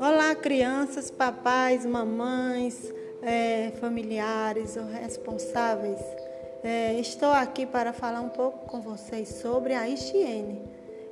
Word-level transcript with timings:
Olá, 0.00 0.34
crianças, 0.34 1.08
papais, 1.10 1.86
mamães, 1.86 2.92
é, 3.22 3.70
familiares 3.80 4.76
ou 4.76 4.86
responsáveis. 4.86 6.00
É, 6.64 6.98
estou 6.98 7.30
aqui 7.30 7.64
para 7.64 7.92
falar 7.92 8.20
um 8.22 8.28
pouco 8.28 8.66
com 8.66 8.80
vocês 8.80 9.28
sobre 9.28 9.74
a 9.74 9.88
higiene. 9.88 10.62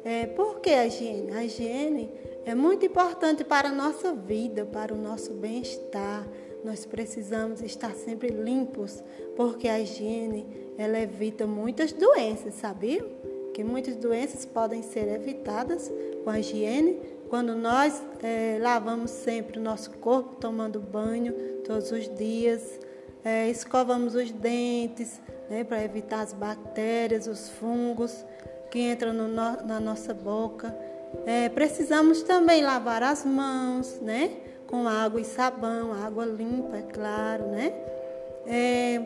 É, 0.05 0.27
por 0.27 0.61
que 0.61 0.71
a 0.71 0.87
higiene? 0.87 1.33
A 1.33 1.45
higiene 1.45 2.11
é 2.45 2.55
muito 2.57 2.85
importante 2.87 3.45
para 3.45 3.69
a 3.69 3.73
nossa 3.73 4.13
vida, 4.15 4.65
para 4.65 4.93
o 4.93 4.97
nosso 4.97 5.33
bem-estar. 5.35 6.27
Nós 6.65 6.85
precisamos 6.85 7.63
estar 7.63 7.95
sempre 7.95 8.29
limpos, 8.29 9.03
porque 9.37 9.69
a 9.69 9.79
higiene 9.79 10.47
ela 10.77 10.99
evita 10.99 11.47
muitas 11.47 11.93
doenças, 11.93 12.55
sabia? 12.55 13.05
Que 13.55 13.65
muitas 13.65 13.97
doenças 13.97 14.45
podem 14.45 14.83
ser 14.83 15.09
evitadas 15.09 15.91
com 16.25 16.31
a 16.31 16.39
higiene 16.39 16.99
quando 17.29 17.55
nós 17.55 18.03
é, 18.23 18.59
lavamos 18.61 19.11
sempre 19.11 19.59
o 19.59 19.63
nosso 19.63 19.91
corpo, 19.99 20.37
tomando 20.37 20.81
banho 20.81 21.33
todos 21.65 21.93
os 21.93 22.09
dias, 22.17 22.81
é, 23.23 23.51
escovamos 23.51 24.15
os 24.15 24.31
dentes 24.31 25.21
né, 25.51 25.63
para 25.63 25.85
evitar 25.85 26.23
as 26.23 26.33
bactérias, 26.33 27.27
os 27.27 27.51
fungos 27.51 28.25
que 28.71 28.81
entram 28.81 29.13
no, 29.13 29.29
na 29.29 29.79
nossa 29.79 30.15
boca. 30.15 30.75
É, 31.27 31.49
precisamos 31.51 32.23
também 32.23 32.63
lavar 32.63 33.03
as 33.03 33.25
mãos, 33.25 33.99
né? 34.01 34.31
Com 34.69 34.87
água 34.87 35.21
e 35.21 35.25
sabão, 35.25 35.93
água 35.93 36.25
limpa, 36.25 36.77
é 36.77 36.83
claro, 36.83 37.47
né? 37.47 37.73
É, 38.47 39.03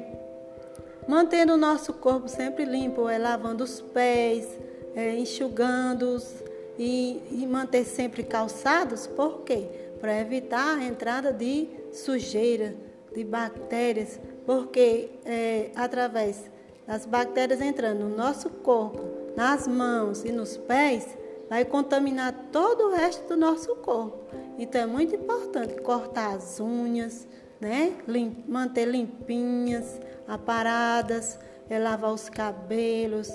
mantendo 1.09 1.55
o 1.55 1.57
nosso 1.57 1.95
corpo 1.95 2.29
sempre 2.29 2.65
limpo, 2.65 3.09
é 3.09 3.17
lavando 3.17 3.65
os 3.65 3.81
pés, 3.81 4.47
é, 4.95 5.17
enxugando-os 5.17 6.43
e, 6.79 7.23
e 7.31 7.47
manter 7.47 7.85
sempre 7.85 8.23
calçados, 8.23 9.07
por 9.07 9.43
quê? 9.43 9.67
Para 10.01 10.19
evitar 10.21 10.79
a 10.79 10.85
entrada 10.85 11.33
de 11.33 11.69
sujeira, 11.93 12.75
de 13.15 13.23
bactérias, 13.23 14.19
porque 14.45 15.11
é, 15.25 15.71
através 15.77 16.51
das 16.87 17.07
bactérias 17.07 17.61
entrando 17.61 18.01
no 18.01 18.17
nosso 18.17 18.51
corpo, 18.51 19.01
nas 19.37 19.69
mãos 19.69 20.25
e 20.25 20.33
nos 20.33 20.57
pés, 20.57 21.17
vai 21.49 21.65
contaminar 21.65 22.35
todo 22.51 22.89
o 22.89 22.95
resto 22.95 23.29
do 23.29 23.37
nosso 23.37 23.77
corpo. 23.77 24.19
Então 24.59 24.81
é 24.81 24.87
muito 24.87 25.15
importante 25.15 25.81
cortar 25.81 26.37
as 26.37 26.61
unhas, 26.61 27.27
né? 27.61 27.95
Lim 28.07 28.45
manter 28.47 28.87
limpinhas, 28.87 30.01
aparadas, 30.27 31.39
é 31.69 31.79
lavar 31.79 32.13
os 32.13 32.29
cabelos. 32.29 33.31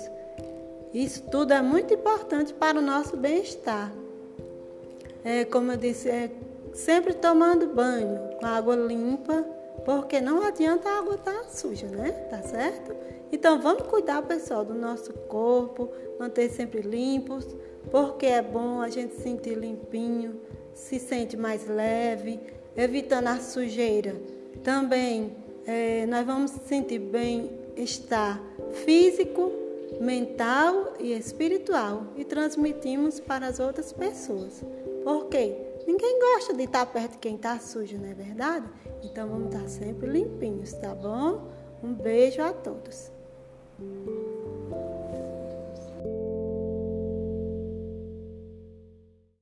Isso 0.92 1.22
tudo 1.30 1.52
é 1.52 1.60
muito 1.60 1.92
importante 1.92 2.54
para 2.54 2.78
o 2.78 2.82
nosso 2.82 3.16
bem-estar. 3.16 3.92
É, 5.24 5.44
como 5.44 5.72
eu 5.72 5.76
disse, 5.76 6.08
é 6.08 6.30
sempre 6.72 7.12
tomando 7.14 7.66
banho 7.66 8.36
com 8.38 8.46
água 8.46 8.76
limpa 8.76 9.44
porque 9.84 10.20
não 10.20 10.42
adianta 10.42 10.88
a 10.88 10.98
água 10.98 11.14
estar 11.14 11.32
tá 11.32 11.44
suja, 11.44 11.86
né? 11.86 12.12
Tá 12.30 12.42
certo? 12.42 12.94
Então 13.30 13.60
vamos 13.60 13.82
cuidar, 13.82 14.22
pessoal, 14.22 14.64
do 14.64 14.74
nosso 14.74 15.12
corpo, 15.12 15.90
manter 16.18 16.50
sempre 16.50 16.80
limpos, 16.80 17.46
porque 17.90 18.26
é 18.26 18.42
bom 18.42 18.80
a 18.80 18.88
gente 18.88 19.14
sentir 19.16 19.54
limpinho, 19.54 20.40
se 20.78 20.98
sente 20.98 21.36
mais 21.36 21.66
leve, 21.66 22.38
evitando 22.76 23.26
a 23.26 23.38
sujeira. 23.38 24.14
Também 24.62 25.36
é, 25.66 26.06
nós 26.06 26.24
vamos 26.24 26.52
sentir 26.66 27.00
bem-estar 27.00 28.40
físico, 28.84 29.52
mental 30.00 30.94
e 30.98 31.12
espiritual 31.12 32.04
e 32.16 32.24
transmitimos 32.24 33.18
para 33.18 33.48
as 33.48 33.58
outras 33.58 33.92
pessoas. 33.92 34.62
Por 35.02 35.26
quê? 35.26 35.56
Ninguém 35.86 36.18
gosta 36.20 36.54
de 36.54 36.64
estar 36.64 36.86
perto 36.86 37.12
de 37.12 37.18
quem 37.18 37.34
está 37.34 37.58
sujo, 37.58 37.98
não 37.98 38.06
é 38.08 38.14
verdade? 38.14 38.66
Então 39.02 39.28
vamos 39.28 39.54
estar 39.54 39.68
sempre 39.68 40.08
limpinhos, 40.08 40.72
tá 40.74 40.94
bom? 40.94 41.50
Um 41.82 41.92
beijo 41.92 42.40
a 42.40 42.52
todos. 42.52 43.10